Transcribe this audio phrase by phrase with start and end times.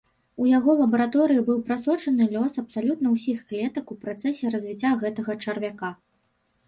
[0.43, 5.89] У яго лабараторыі быў прасочаны лёс абсалютна ўсіх клетак у працэсе развіцця гэтага чарвяка.